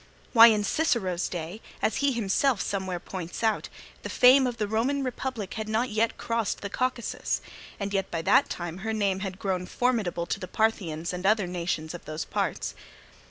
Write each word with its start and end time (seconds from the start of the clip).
Why, 0.33 0.47
in 0.47 0.63
Cicero's 0.63 1.29
days, 1.29 1.59
as 1.79 1.97
he 1.97 2.11
himself 2.11 2.59
somewhere 2.59 2.99
points 2.99 3.43
out, 3.43 3.69
the 4.01 4.09
fame 4.09 4.47
of 4.47 4.57
the 4.57 4.67
Roman 4.67 5.03
Republic 5.03 5.53
had 5.53 5.69
not 5.69 5.91
yet 5.91 6.17
crossed 6.17 6.61
the 6.61 6.71
Caucasus, 6.71 7.39
and 7.79 7.93
yet 7.93 8.09
by 8.09 8.23
that 8.23 8.49
time 8.49 8.79
her 8.79 8.93
name 8.93 9.19
had 9.19 9.37
grown 9.37 9.67
formidable 9.67 10.25
to 10.25 10.39
the 10.39 10.47
Parthians 10.47 11.13
and 11.13 11.23
other 11.23 11.45
nations 11.45 11.93
of 11.93 12.05
those 12.05 12.25
parts. 12.25 12.73